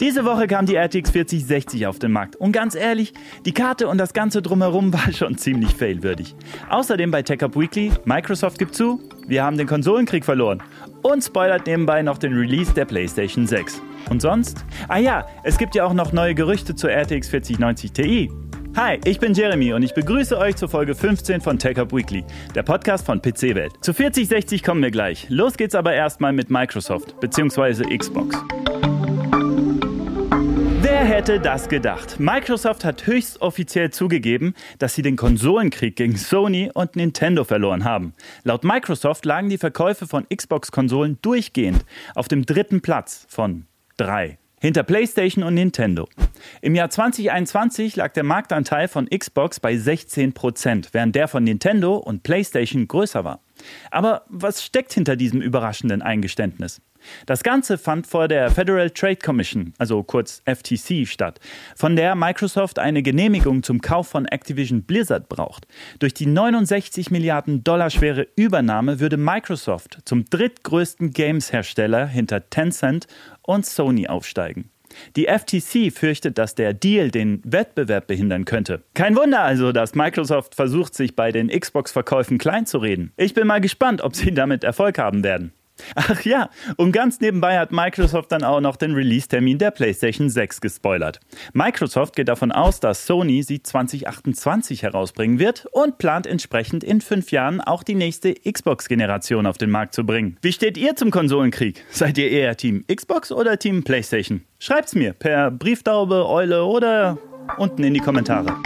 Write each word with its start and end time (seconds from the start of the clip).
Diese 0.00 0.24
Woche 0.24 0.46
kam 0.46 0.64
die 0.64 0.76
RTX 0.76 1.10
4060 1.10 1.88
auf 1.88 1.98
den 1.98 2.12
Markt 2.12 2.36
und 2.36 2.52
ganz 2.52 2.76
ehrlich, 2.76 3.14
die 3.44 3.50
Karte 3.50 3.88
und 3.88 3.98
das 3.98 4.12
ganze 4.12 4.42
drumherum 4.42 4.92
war 4.92 5.12
schon 5.12 5.36
ziemlich 5.36 5.74
failwürdig. 5.74 6.36
Außerdem 6.70 7.10
bei 7.10 7.22
TechUp 7.22 7.56
Weekly, 7.56 7.90
Microsoft 8.04 8.60
gibt 8.60 8.76
zu, 8.76 9.00
wir 9.26 9.42
haben 9.42 9.58
den 9.58 9.66
Konsolenkrieg 9.66 10.24
verloren 10.24 10.62
und 11.02 11.24
spoilert 11.24 11.66
nebenbei 11.66 12.02
noch 12.02 12.18
den 12.18 12.32
Release 12.34 12.72
der 12.72 12.84
PlayStation 12.84 13.48
6. 13.48 13.82
Und 14.08 14.22
sonst? 14.22 14.64
Ah 14.86 14.98
ja, 14.98 15.26
es 15.42 15.58
gibt 15.58 15.74
ja 15.74 15.84
auch 15.84 15.92
noch 15.92 16.12
neue 16.12 16.36
Gerüchte 16.36 16.76
zur 16.76 16.90
RTX 16.90 17.28
4090 17.30 17.90
Ti. 17.90 18.30
Hi, 18.76 19.00
ich 19.04 19.18
bin 19.18 19.34
Jeremy 19.34 19.72
und 19.72 19.82
ich 19.82 19.94
begrüße 19.94 20.38
euch 20.38 20.54
zur 20.54 20.68
Folge 20.68 20.94
15 20.94 21.40
von 21.40 21.58
TechUp 21.58 21.92
Weekly, 21.92 22.24
der 22.54 22.62
Podcast 22.62 23.04
von 23.04 23.20
PC 23.20 23.56
Welt. 23.56 23.72
Zu 23.80 23.92
4060 23.92 24.62
kommen 24.62 24.80
wir 24.80 24.92
gleich. 24.92 25.26
Los 25.28 25.56
geht's 25.56 25.74
aber 25.74 25.92
erstmal 25.92 26.32
mit 26.32 26.50
Microsoft 26.50 27.18
bzw. 27.18 27.96
Xbox. 27.96 28.36
Wer 30.98 31.06
hätte 31.06 31.38
das 31.38 31.68
gedacht? 31.68 32.18
Microsoft 32.18 32.84
hat 32.84 33.06
höchst 33.06 33.40
offiziell 33.40 33.92
zugegeben, 33.92 34.54
dass 34.80 34.96
sie 34.96 35.02
den 35.02 35.14
Konsolenkrieg 35.14 35.94
gegen 35.94 36.16
Sony 36.16 36.72
und 36.74 36.96
Nintendo 36.96 37.44
verloren 37.44 37.84
haben. 37.84 38.14
Laut 38.42 38.64
Microsoft 38.64 39.24
lagen 39.24 39.48
die 39.48 39.58
Verkäufe 39.58 40.08
von 40.08 40.26
Xbox-Konsolen 40.28 41.18
durchgehend 41.22 41.84
auf 42.16 42.26
dem 42.26 42.44
dritten 42.44 42.80
Platz 42.80 43.26
von 43.28 43.66
drei. 43.96 44.38
Hinter 44.60 44.82
PlayStation 44.82 45.44
und 45.44 45.54
Nintendo. 45.54 46.08
Im 46.62 46.74
Jahr 46.74 46.90
2021 46.90 47.94
lag 47.94 48.12
der 48.12 48.24
Marktanteil 48.24 48.88
von 48.88 49.08
Xbox 49.08 49.60
bei 49.60 49.76
16 49.76 50.32
Prozent, 50.32 50.88
während 50.90 51.14
der 51.14 51.28
von 51.28 51.44
Nintendo 51.44 51.96
und 51.96 52.24
PlayStation 52.24 52.88
größer 52.88 53.22
war. 53.22 53.38
Aber 53.92 54.24
was 54.26 54.64
steckt 54.64 54.92
hinter 54.92 55.14
diesem 55.14 55.42
überraschenden 55.42 56.02
Eingeständnis? 56.02 56.80
Das 57.26 57.42
Ganze 57.42 57.78
fand 57.78 58.06
vor 58.06 58.28
der 58.28 58.50
Federal 58.50 58.90
Trade 58.90 59.16
Commission, 59.16 59.74
also 59.78 60.02
kurz 60.02 60.42
FTC, 60.44 61.06
statt, 61.06 61.40
von 61.76 61.96
der 61.96 62.14
Microsoft 62.14 62.78
eine 62.78 63.02
Genehmigung 63.02 63.62
zum 63.62 63.80
Kauf 63.80 64.08
von 64.08 64.26
Activision 64.26 64.82
Blizzard 64.82 65.28
braucht. 65.28 65.66
Durch 65.98 66.14
die 66.14 66.26
69 66.26 67.10
Milliarden 67.10 67.64
Dollar 67.64 67.90
schwere 67.90 68.26
Übernahme 68.36 69.00
würde 69.00 69.16
Microsoft 69.16 69.98
zum 70.04 70.24
drittgrößten 70.24 71.10
Games-Hersteller 71.10 72.06
hinter 72.06 72.48
Tencent 72.50 73.06
und 73.42 73.66
Sony 73.66 74.08
aufsteigen. 74.08 74.70
Die 75.16 75.26
FTC 75.26 75.92
fürchtet, 75.92 76.38
dass 76.38 76.54
der 76.54 76.74
Deal 76.74 77.10
den 77.10 77.40
Wettbewerb 77.44 78.06
behindern 78.06 78.44
könnte. 78.44 78.82
Kein 78.94 79.16
Wunder 79.16 79.40
also, 79.40 79.72
dass 79.72 79.94
Microsoft 79.94 80.54
versucht, 80.54 80.94
sich 80.94 81.16
bei 81.16 81.32
den 81.32 81.48
Xbox-Verkäufen 81.48 82.38
kleinzureden. 82.38 83.12
Ich 83.16 83.34
bin 83.34 83.46
mal 83.46 83.60
gespannt, 83.60 84.02
ob 84.02 84.16
sie 84.16 84.32
damit 84.32 84.64
Erfolg 84.64 84.98
haben 84.98 85.24
werden. 85.24 85.52
Ach 85.94 86.22
ja, 86.22 86.50
und 86.76 86.92
ganz 86.92 87.20
nebenbei 87.20 87.58
hat 87.58 87.72
Microsoft 87.72 88.32
dann 88.32 88.44
auch 88.44 88.60
noch 88.60 88.76
den 88.76 88.94
Release-Termin 88.94 89.58
der 89.58 89.70
PlayStation 89.70 90.30
6 90.30 90.60
gespoilert. 90.60 91.20
Microsoft 91.52 92.16
geht 92.16 92.28
davon 92.28 92.52
aus, 92.52 92.80
dass 92.80 93.06
Sony 93.06 93.42
sie 93.42 93.62
2028 93.62 94.82
herausbringen 94.82 95.38
wird 95.38 95.66
und 95.72 95.98
plant 95.98 96.26
entsprechend 96.26 96.84
in 96.84 97.00
fünf 97.00 97.30
Jahren 97.30 97.60
auch 97.60 97.82
die 97.82 97.94
nächste 97.94 98.34
Xbox-Generation 98.34 99.46
auf 99.46 99.58
den 99.58 99.70
Markt 99.70 99.94
zu 99.94 100.04
bringen. 100.04 100.36
Wie 100.42 100.52
steht 100.52 100.76
ihr 100.76 100.96
zum 100.96 101.10
Konsolenkrieg? 101.10 101.84
Seid 101.90 102.18
ihr 102.18 102.30
eher 102.30 102.56
Team 102.56 102.84
Xbox 102.92 103.32
oder 103.32 103.58
Team 103.58 103.84
PlayStation? 103.84 104.42
Schreibt's 104.58 104.94
mir 104.94 105.12
per 105.12 105.50
Brieftaube, 105.50 106.28
Eule 106.28 106.64
oder 106.64 107.18
unten 107.56 107.84
in 107.84 107.94
die 107.94 108.00
Kommentare. 108.00 108.56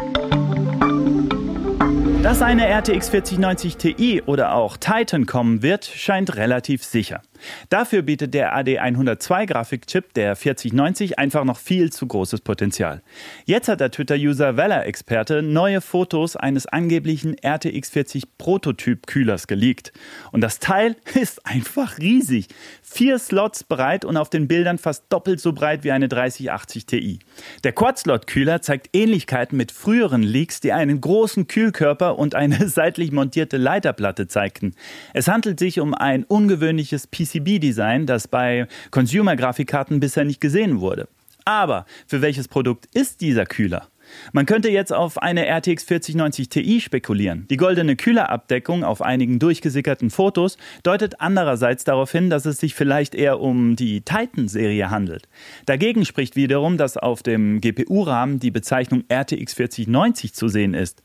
Dass 2.22 2.40
eine 2.40 2.68
RTX 2.68 3.08
4090 3.08 3.76
Ti 3.78 4.22
oder 4.24 4.54
auch 4.54 4.76
Titan 4.76 5.26
kommen 5.26 5.60
wird, 5.60 5.84
scheint 5.84 6.36
relativ 6.36 6.84
sicher. 6.84 7.20
Dafür 7.68 8.02
bietet 8.02 8.34
der 8.34 8.56
AD102 8.56 9.46
Grafikchip 9.46 10.14
der 10.14 10.36
4090 10.36 11.18
einfach 11.18 11.44
noch 11.44 11.58
viel 11.58 11.92
zu 11.92 12.06
großes 12.06 12.40
Potenzial. 12.40 13.02
Jetzt 13.44 13.68
hat 13.68 13.80
der 13.80 13.90
Twitter-User 13.90 14.56
Weller-Experte 14.56 15.42
neue 15.42 15.80
Fotos 15.80 16.36
eines 16.36 16.66
angeblichen 16.66 17.36
RTX 17.42 17.90
40 17.90 18.38
Prototyp-Kühlers 18.38 19.46
geleakt. 19.46 19.92
Und 20.30 20.40
das 20.40 20.58
Teil 20.58 20.96
ist 21.14 21.46
einfach 21.46 21.98
riesig. 21.98 22.48
Vier 22.82 23.18
Slots 23.18 23.64
breit 23.64 24.04
und 24.04 24.16
auf 24.16 24.30
den 24.30 24.48
Bildern 24.48 24.78
fast 24.78 25.04
doppelt 25.08 25.40
so 25.40 25.52
breit 25.52 25.84
wie 25.84 25.92
eine 25.92 26.08
3080 26.08 26.86
Ti. 26.86 27.18
Der 27.64 27.72
Quad-Slot-Kühler 27.72 28.62
zeigt 28.62 28.90
Ähnlichkeiten 28.92 29.56
mit 29.56 29.72
früheren 29.72 30.22
Leaks, 30.22 30.60
die 30.60 30.72
einen 30.72 31.00
großen 31.00 31.46
Kühlkörper 31.46 32.18
und 32.18 32.34
eine 32.34 32.68
seitlich 32.68 33.12
montierte 33.12 33.56
Leiterplatte 33.56 34.28
zeigten. 34.28 34.74
Es 35.14 35.28
handelt 35.28 35.58
sich 35.58 35.80
um 35.80 35.94
ein 35.94 36.24
ungewöhnliches 36.24 37.08
PC 37.10 37.31
PCB-Design, 37.40 38.06
das 38.06 38.28
bei 38.28 38.66
Consumer-Grafikkarten 38.90 40.00
bisher 40.00 40.24
nicht 40.24 40.40
gesehen 40.40 40.80
wurde. 40.80 41.08
Aber 41.44 41.86
für 42.06 42.22
welches 42.22 42.48
Produkt 42.48 42.86
ist 42.94 43.20
dieser 43.20 43.46
Kühler? 43.46 43.88
Man 44.32 44.46
könnte 44.46 44.68
jetzt 44.68 44.92
auf 44.92 45.20
eine 45.20 45.46
RTX 45.46 45.84
4090 45.84 46.48
Ti 46.48 46.80
spekulieren. 46.80 47.46
Die 47.48 47.56
goldene 47.56 47.96
Kühlerabdeckung 47.96 48.84
auf 48.84 49.00
einigen 49.00 49.38
durchgesickerten 49.38 50.10
Fotos 50.10 50.58
deutet 50.82 51.20
andererseits 51.20 51.84
darauf 51.84 52.12
hin, 52.12 52.28
dass 52.28 52.44
es 52.44 52.58
sich 52.58 52.74
vielleicht 52.74 53.14
eher 53.14 53.40
um 53.40 53.76
die 53.76 54.02
Titan-Serie 54.02 54.90
handelt. 54.90 55.28
Dagegen 55.66 56.04
spricht 56.04 56.36
wiederum, 56.36 56.76
dass 56.76 56.96
auf 56.96 57.22
dem 57.22 57.60
GPU-Rahmen 57.60 58.38
die 58.38 58.50
Bezeichnung 58.50 59.04
RTX 59.10 59.54
4090 59.54 60.34
zu 60.34 60.48
sehen 60.48 60.74
ist. 60.74 61.02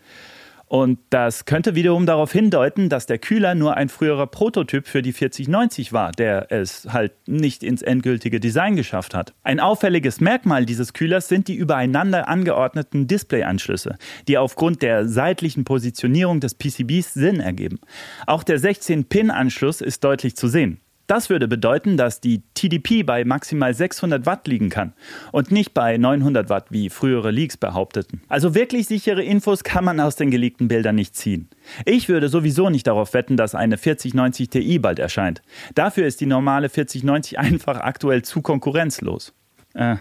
Und 0.67 0.99
das 1.09 1.45
könnte 1.45 1.75
wiederum 1.75 2.05
darauf 2.05 2.33
hindeuten, 2.33 2.89
dass 2.89 3.05
der 3.05 3.19
Kühler 3.19 3.55
nur 3.55 3.77
ein 3.77 3.87
früherer 3.87 4.27
Prototyp 4.27 4.85
für 4.85 5.01
die 5.01 5.13
4090 5.13 5.93
war, 5.93 6.11
der 6.11 6.51
es 6.51 6.87
halt 6.91 7.13
nicht 7.25 7.63
ins 7.63 7.81
endgültige 7.81 8.41
Design 8.41 8.75
geschafft 8.75 9.15
hat. 9.15 9.33
Ein 9.43 9.61
auffälliges 9.61 10.19
Merkmal 10.19 10.65
dieses 10.65 10.91
Kühlers 10.91 11.29
sind 11.29 11.47
die 11.47 11.55
übereinander 11.55 12.27
angeordneten 12.27 13.07
Displayanschlüsse, 13.07 13.95
die 14.27 14.37
aufgrund 14.37 14.81
der 14.81 15.07
seitlichen 15.07 15.63
Positionierung 15.63 16.41
des 16.41 16.55
PCBs 16.55 17.13
Sinn 17.13 17.39
ergeben. 17.39 17.79
Auch 18.25 18.43
der 18.43 18.59
16-Pin-Anschluss 18.59 19.79
ist 19.79 20.03
deutlich 20.03 20.35
zu 20.35 20.49
sehen. 20.49 20.81
Das 21.07 21.29
würde 21.29 21.47
bedeuten, 21.47 21.95
dass 21.95 22.19
die 22.19 22.43
TDP 22.53 23.03
bei 23.03 23.23
maximal 23.23 23.73
600 23.73 24.25
Watt 24.25 24.45
liegen 24.45 24.69
kann 24.69 24.93
und 25.31 25.51
nicht 25.51 25.73
bei 25.73 25.97
900 25.97 26.49
Watt, 26.49 26.67
wie 26.69 26.89
frühere 26.89 27.31
Leaks 27.31 27.55
behaupteten. 27.55 28.21
Also 28.27 28.53
wirklich 28.53 28.87
sichere 28.87 29.23
Infos 29.23 29.63
kann 29.63 29.85
man 29.85 30.01
aus 30.01 30.17
den 30.17 30.31
geleakten 30.31 30.67
Bildern 30.67 30.95
nicht 30.95 31.15
ziehen. 31.15 31.47
Ich 31.85 32.09
würde 32.09 32.27
sowieso 32.27 32.69
nicht 32.69 32.87
darauf 32.87 33.13
wetten, 33.13 33.37
dass 33.37 33.55
eine 33.55 33.77
4090 33.77 34.49
Ti 34.49 34.79
bald 34.79 34.99
erscheint. 34.99 35.41
Dafür 35.75 36.05
ist 36.05 36.19
die 36.19 36.25
normale 36.25 36.67
4090 36.67 37.39
einfach 37.39 37.79
aktuell 37.79 38.23
zu 38.23 38.41
konkurrenzlos. 38.41 39.33
Äh, 39.75 39.95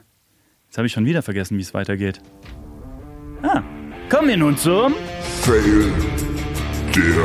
jetzt 0.67 0.77
habe 0.77 0.89
ich 0.89 0.93
schon 0.93 1.07
wieder 1.07 1.23
vergessen, 1.23 1.57
wie 1.57 1.63
es 1.63 1.73
weitergeht. 1.73 2.21
Ah, 3.43 3.63
kommen 4.11 4.29
wir 4.29 4.37
nun 4.37 4.57
zum 4.57 4.95
Fail 5.43 5.93
der 6.97 7.23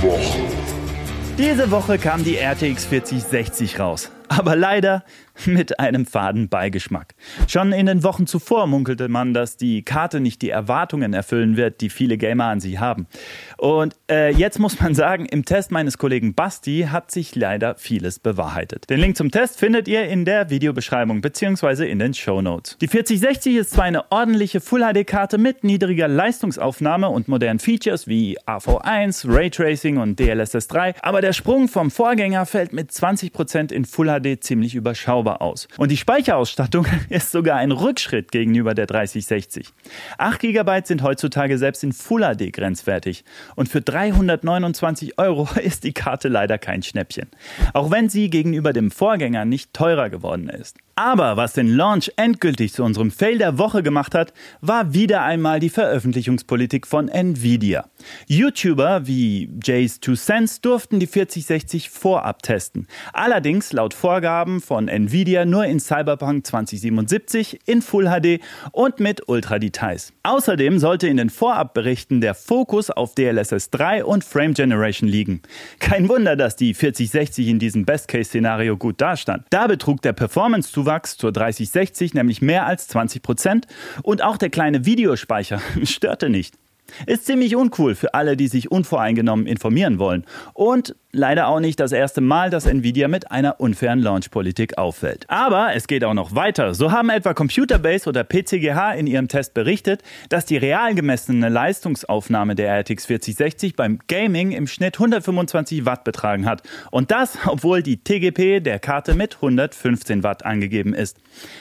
Woche. 0.00 0.55
Diese 1.38 1.70
Woche 1.70 1.98
kam 1.98 2.24
die 2.24 2.36
RTX 2.38 2.86
4060 2.86 3.78
raus. 3.78 4.10
Aber 4.28 4.56
leider 4.56 5.04
mit 5.44 5.78
einem 5.78 6.06
faden 6.06 6.48
Beigeschmack. 6.48 7.14
Schon 7.46 7.72
in 7.72 7.86
den 7.86 8.02
Wochen 8.02 8.26
zuvor 8.26 8.66
munkelte 8.66 9.08
man, 9.08 9.34
dass 9.34 9.56
die 9.56 9.82
Karte 9.82 10.20
nicht 10.20 10.40
die 10.42 10.50
Erwartungen 10.50 11.12
erfüllen 11.12 11.56
wird, 11.56 11.80
die 11.80 11.90
viele 11.90 12.16
Gamer 12.16 12.44
an 12.44 12.60
sie 12.60 12.78
haben. 12.78 13.06
Und 13.58 13.94
äh, 14.10 14.32
jetzt 14.32 14.58
muss 14.58 14.80
man 14.80 14.94
sagen, 14.94 15.26
im 15.26 15.44
Test 15.44 15.70
meines 15.70 15.98
Kollegen 15.98 16.34
Basti 16.34 16.88
hat 16.90 17.10
sich 17.10 17.34
leider 17.34 17.74
vieles 17.74 18.18
bewahrheitet. 18.18 18.88
Den 18.88 19.00
Link 19.00 19.16
zum 19.16 19.30
Test 19.30 19.58
findet 19.58 19.88
ihr 19.88 20.08
in 20.08 20.24
der 20.24 20.50
Videobeschreibung 20.50 21.20
bzw. 21.20 21.90
in 21.90 21.98
den 21.98 22.14
Show 22.14 22.40
Notes. 22.40 22.78
Die 22.80 22.88
4060 22.88 23.56
ist 23.56 23.70
zwar 23.72 23.84
eine 23.84 24.10
ordentliche 24.10 24.60
Full-HD-Karte 24.60 25.38
mit 25.38 25.64
niedriger 25.64 26.08
Leistungsaufnahme 26.08 27.08
und 27.08 27.28
modernen 27.28 27.58
Features 27.58 28.06
wie 28.06 28.38
AV1, 28.46 29.26
Raytracing 29.28 29.98
und 29.98 30.18
DLSS 30.18 30.68
3, 30.68 30.94
aber 31.02 31.20
der 31.20 31.32
Sprung 31.32 31.68
vom 31.68 31.90
Vorgänger 31.90 32.46
fällt 32.46 32.72
mit 32.72 32.90
20% 32.90 33.72
in 33.72 33.84
Full 33.84 34.06
HD 34.06 34.15
ziemlich 34.40 34.74
überschaubar 34.74 35.42
aus. 35.42 35.68
Und 35.78 35.90
die 35.90 35.96
Speicherausstattung 35.96 36.86
ist 37.08 37.32
sogar 37.32 37.56
ein 37.56 37.72
Rückschritt 37.72 38.32
gegenüber 38.32 38.74
der 38.74 38.86
3060. 38.86 39.68
8 40.18 40.40
GB 40.40 40.80
sind 40.84 41.02
heutzutage 41.02 41.58
selbst 41.58 41.84
in 41.84 41.92
Full 41.92 42.22
HD 42.22 42.52
grenzwertig. 42.52 43.24
Und 43.54 43.68
für 43.68 43.80
329 43.80 45.18
Euro 45.18 45.48
ist 45.62 45.84
die 45.84 45.92
Karte 45.92 46.28
leider 46.28 46.58
kein 46.58 46.82
Schnäppchen. 46.82 47.28
Auch 47.72 47.90
wenn 47.90 48.08
sie 48.08 48.30
gegenüber 48.30 48.72
dem 48.72 48.90
Vorgänger 48.90 49.44
nicht 49.44 49.72
teurer 49.72 50.10
geworden 50.10 50.48
ist. 50.48 50.76
Aber 50.98 51.36
was 51.36 51.52
den 51.52 51.68
Launch 51.68 52.10
endgültig 52.16 52.72
zu 52.72 52.82
unserem 52.82 53.10
Fail 53.10 53.36
der 53.36 53.58
Woche 53.58 53.82
gemacht 53.82 54.14
hat, 54.14 54.32
war 54.62 54.94
wieder 54.94 55.24
einmal 55.24 55.60
die 55.60 55.68
Veröffentlichungspolitik 55.68 56.86
von 56.86 57.10
Nvidia. 57.10 57.90
YouTuber 58.28 59.06
wie 59.06 59.50
Jays 59.62 60.00
2 60.00 60.14
Cents 60.14 60.62
durften 60.62 60.98
die 60.98 61.06
4060 61.06 61.90
vorab 61.90 62.42
testen. 62.42 62.86
Allerdings 63.12 63.74
laut 63.74 63.92
Vorgaben 63.92 64.62
von 64.62 64.88
Nvidia 64.88 65.44
nur 65.44 65.66
in 65.66 65.80
Cyberpunk 65.80 66.46
2077 66.46 67.60
in 67.66 67.82
Full 67.82 68.06
HD 68.06 68.40
und 68.72 68.98
mit 68.98 69.28
Ultra-Details. 69.28 70.14
Außerdem 70.22 70.78
sollte 70.78 71.08
in 71.08 71.18
den 71.18 71.28
Vorabberichten 71.28 72.22
der 72.22 72.34
Fokus 72.34 72.88
auf 72.88 73.14
DLSS 73.14 73.68
3 73.68 74.02
und 74.02 74.24
Frame 74.24 74.54
Generation 74.54 75.10
liegen. 75.10 75.42
Kein 75.78 76.08
Wunder, 76.08 76.36
dass 76.36 76.56
die 76.56 76.72
4060 76.72 77.48
in 77.48 77.58
diesem 77.58 77.84
Best-Case-Szenario 77.84 78.78
gut 78.78 79.02
dastand. 79.02 79.44
Da 79.50 79.66
betrug 79.66 80.00
der 80.00 80.14
Performance-Zuwachs 80.14 80.85
Preiszuwachs 80.86 81.16
zur 81.16 81.32
3060 81.32 82.14
nämlich 82.14 82.40
mehr 82.40 82.66
als 82.66 82.86
20 82.88 83.22
Prozent 83.22 83.66
und 84.02 84.22
auch 84.22 84.36
der 84.36 84.50
kleine 84.50 84.86
Videospeicher 84.86 85.60
störte 85.82 86.30
nicht. 86.30 86.54
Ist 87.06 87.26
ziemlich 87.26 87.56
uncool 87.56 87.94
für 87.94 88.14
alle, 88.14 88.36
die 88.36 88.48
sich 88.48 88.70
unvoreingenommen 88.70 89.46
informieren 89.46 89.98
wollen. 89.98 90.24
Und 90.54 90.94
leider 91.16 91.48
auch 91.48 91.60
nicht 91.60 91.80
das 91.80 91.92
erste 91.92 92.20
Mal, 92.20 92.50
dass 92.50 92.66
Nvidia 92.66 93.08
mit 93.08 93.30
einer 93.30 93.60
unfairen 93.60 94.00
Launchpolitik 94.00 94.78
auffällt. 94.78 95.24
Aber 95.28 95.74
es 95.74 95.86
geht 95.86 96.04
auch 96.04 96.14
noch 96.14 96.34
weiter. 96.34 96.74
So 96.74 96.92
haben 96.92 97.08
etwa 97.08 97.34
Computerbase 97.34 98.08
oder 98.08 98.22
PCGH 98.22 98.94
in 98.94 99.06
ihrem 99.06 99.28
Test 99.28 99.54
berichtet, 99.54 100.02
dass 100.28 100.44
die 100.44 100.56
real 100.56 100.94
gemessene 100.94 101.48
Leistungsaufnahme 101.48 102.54
der 102.54 102.70
RTX 102.80 103.06
4060 103.06 103.76
beim 103.76 103.98
Gaming 104.08 104.52
im 104.52 104.66
Schnitt 104.66 104.96
125 104.96 105.86
Watt 105.86 106.04
betragen 106.04 106.46
hat. 106.46 106.62
Und 106.90 107.10
das, 107.10 107.38
obwohl 107.46 107.82
die 107.82 107.98
TGP 107.98 108.62
der 108.62 108.78
Karte 108.78 109.14
mit 109.14 109.36
115 109.36 110.22
Watt 110.22 110.44
angegeben 110.44 110.94
ist. 110.94 111.18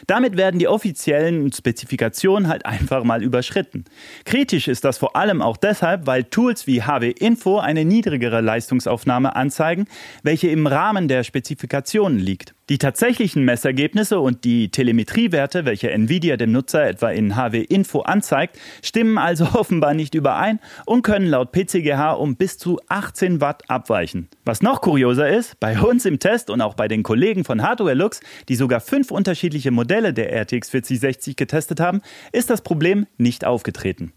Damit 0.07 0.37
werden 0.37 0.59
die 0.59 0.67
offiziellen 0.67 1.51
Spezifikationen 1.51 2.47
halt 2.49 2.65
einfach 2.65 3.03
mal 3.03 3.23
überschritten. 3.23 3.85
Kritisch 4.25 4.67
ist 4.67 4.83
das 4.83 4.97
vor 4.97 5.14
allem 5.15 5.41
auch 5.41 5.57
deshalb, 5.57 6.07
weil 6.07 6.23
Tools 6.23 6.67
wie 6.67 6.83
HW 6.83 7.11
Info 7.11 7.59
eine 7.59 7.85
niedrigere 7.85 8.41
Leistungsaufnahme 8.41 9.35
anzeigen, 9.35 9.87
welche 10.23 10.47
im 10.49 10.67
Rahmen 10.67 11.07
der 11.07 11.23
Spezifikationen 11.23 12.19
liegt. 12.19 12.55
Die 12.69 12.79
tatsächlichen 12.79 13.45
Messergebnisse 13.45 14.19
und 14.19 14.43
die 14.43 14.71
Telemetriewerte, 14.71 15.65
welche 15.65 15.91
Nvidia 15.91 16.35
dem 16.35 16.51
Nutzer 16.51 16.87
etwa 16.87 17.11
in 17.11 17.35
HW 17.35 17.61
Info 17.61 18.01
anzeigt, 18.01 18.57
stimmen 18.81 19.19
also 19.19 19.45
offenbar 19.53 19.93
nicht 19.93 20.15
überein 20.15 20.59
und 20.87 21.03
können 21.03 21.27
laut 21.27 21.51
PCGH 21.51 22.13
um 22.13 22.35
bis 22.35 22.57
zu 22.57 22.79
18 22.87 23.39
Watt 23.39 23.69
abweichen. 23.69 24.29
Was 24.45 24.63
noch 24.63 24.81
kurioser 24.81 25.29
ist, 25.29 25.59
bei 25.59 25.79
uns 25.79 26.05
im 26.05 26.17
Test 26.17 26.49
und 26.49 26.61
auch 26.61 26.73
bei 26.73 26.87
den 26.87 27.03
Kollegen 27.03 27.43
von 27.43 27.61
Hardware 27.61 27.93
Lux, 27.93 28.19
die 28.49 28.55
sogar 28.55 28.79
fünf 28.79 29.11
unterschiedliche 29.11 29.69
Modelle 29.69 30.11
der 30.11 30.33
RTX 30.33 30.71
4060 30.71 31.35
getestet 31.35 31.79
haben, 31.79 32.01
ist 32.31 32.49
das 32.49 32.61
Problem 32.61 33.05
nicht 33.17 33.45
aufgetreten. 33.45 34.11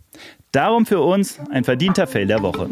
Darum 0.52 0.86
für 0.86 1.00
uns 1.00 1.38
ein 1.50 1.62
verdienter 1.62 2.06
Fail 2.06 2.26
der 2.26 2.40
Woche. 2.42 2.70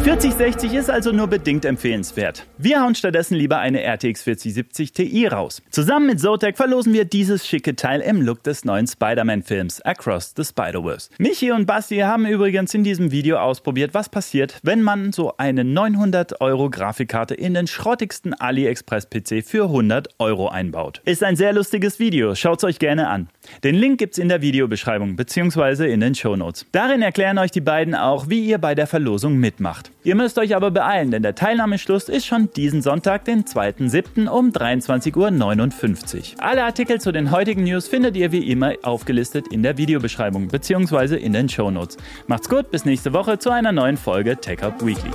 Die 0.00 0.04
4060 0.04 0.72
ist 0.72 0.88
also 0.88 1.12
nur 1.12 1.26
bedingt 1.26 1.66
empfehlenswert. 1.66 2.46
Wir 2.56 2.80
hauen 2.80 2.94
stattdessen 2.94 3.34
lieber 3.34 3.58
eine 3.58 3.82
RTX 3.82 4.22
4070 4.22 4.92
Ti 4.92 5.26
raus. 5.26 5.60
Zusammen 5.68 6.06
mit 6.06 6.20
Zotac 6.20 6.56
verlosen 6.56 6.94
wir 6.94 7.04
dieses 7.04 7.46
schicke 7.46 7.76
Teil 7.76 8.00
im 8.00 8.22
Look 8.22 8.42
des 8.42 8.64
neuen 8.64 8.86
Spider-Man-Films 8.86 9.82
Across 9.82 10.32
the 10.38 10.44
Spider-Verse. 10.44 11.10
Michi 11.18 11.52
und 11.52 11.66
Basti 11.66 11.98
haben 11.98 12.24
übrigens 12.24 12.72
in 12.72 12.82
diesem 12.82 13.10
Video 13.10 13.36
ausprobiert, 13.36 13.92
was 13.92 14.08
passiert, 14.08 14.58
wenn 14.62 14.82
man 14.82 15.12
so 15.12 15.34
eine 15.36 15.64
900 15.64 16.40
Euro 16.40 16.70
Grafikkarte 16.70 17.34
in 17.34 17.52
den 17.52 17.66
schrottigsten 17.66 18.32
AliExpress-PC 18.32 19.42
für 19.42 19.64
100 19.64 20.08
Euro 20.18 20.48
einbaut. 20.48 21.02
Ist 21.04 21.22
ein 21.22 21.36
sehr 21.36 21.52
lustiges 21.52 21.98
Video, 21.98 22.34
schaut's 22.34 22.64
euch 22.64 22.78
gerne 22.78 23.08
an. 23.08 23.28
Den 23.64 23.74
Link 23.74 23.98
gibt's 23.98 24.16
in 24.16 24.30
der 24.30 24.40
Videobeschreibung 24.40 25.16
bzw. 25.16 25.92
in 25.92 26.00
den 26.00 26.14
Shownotes. 26.14 26.64
Darin 26.72 27.02
erklären 27.02 27.36
euch 27.36 27.50
die 27.50 27.60
beiden 27.60 27.94
auch, 27.94 28.30
wie 28.30 28.46
ihr 28.46 28.56
bei 28.56 28.74
der 28.74 28.86
Verlosung 28.86 29.36
mitmacht. 29.36 29.89
Ihr 30.02 30.14
müsst 30.14 30.38
euch 30.38 30.56
aber 30.56 30.70
beeilen, 30.70 31.10
denn 31.10 31.22
der 31.22 31.34
Teilnahmeschluss 31.34 32.08
ist 32.08 32.26
schon 32.26 32.50
diesen 32.56 32.80
Sonntag, 32.80 33.26
den 33.26 33.44
2.7. 33.44 34.28
um 34.28 34.50
23.59 34.50 36.36
Uhr. 36.36 36.42
Alle 36.42 36.64
Artikel 36.64 37.00
zu 37.00 37.12
den 37.12 37.30
heutigen 37.30 37.64
News 37.64 37.86
findet 37.88 38.16
ihr 38.16 38.32
wie 38.32 38.50
immer 38.50 38.72
aufgelistet 38.82 39.48
in 39.52 39.62
der 39.62 39.76
Videobeschreibung 39.76 40.48
bzw. 40.48 41.16
in 41.16 41.34
den 41.34 41.48
Shownotes. 41.48 41.98
Macht's 42.26 42.48
gut, 42.48 42.70
bis 42.70 42.84
nächste 42.84 43.12
Woche 43.12 43.38
zu 43.38 43.50
einer 43.50 43.72
neuen 43.72 43.98
Folge 43.98 44.36
Tech 44.36 44.62
Up 44.62 44.84
Weekly. 44.84 45.10